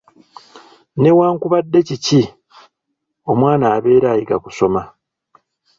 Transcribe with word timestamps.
Newankubadde 1.01 1.79
kiki, 1.87 2.21
omwana 3.31 3.65
abeera 3.75 4.07
ayiga 4.11 4.37
kusoma. 4.43 4.81